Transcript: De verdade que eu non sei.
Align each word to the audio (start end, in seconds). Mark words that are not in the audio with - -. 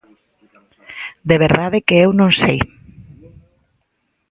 De 1.29 1.35
verdade 1.45 1.83
que 1.87 1.95
eu 2.03 2.09
non 2.19 2.31
sei. 2.41 2.59